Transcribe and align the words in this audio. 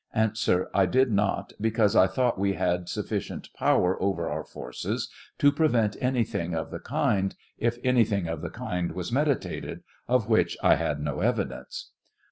A. 0.15 0.31
I 0.73 0.87
did 0.87 1.11
not, 1.11 1.53
because 1.61 1.95
I 1.95 2.07
thought 2.07 2.39
we 2.39 2.53
had 2.53 2.89
sufficient 2.89 3.49
power 3.53 4.01
over 4.01 4.27
our 4.27 4.43
force 4.43 4.83
to 5.37 5.51
prevent 5.51 5.95
anything 6.01 6.55
of 6.55 6.71
the 6.71 6.79
kind, 6.79 7.35
if 7.59 7.77
anything 7.83 8.27
of 8.27 8.41
the 8.41 8.49
kind 8.49 8.93
was 8.93 9.11
meditated, 9.11 9.83
of 10.07 10.27
which 10.27 10.57
I 10.63 10.73
had 10.73 10.99
no 11.01 11.19
evidence. 11.19 11.91